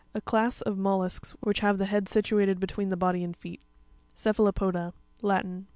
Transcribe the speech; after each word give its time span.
A 0.15 0.21
class 0.21 0.61
of 0.63 0.79
mollusks 0.79 1.33
which 1.41 1.59
have 1.59 1.77
the 1.77 1.85
head 1.85 2.09
situated 2.09 2.59
between 2.59 2.89
the 2.89 2.97
body 2.97 3.23
and 3.23 3.37
feet 3.37 3.61
(page 4.15 4.25
19). 4.35 4.45
Cr'pHaLopo'pa.—Latin. 4.47 5.67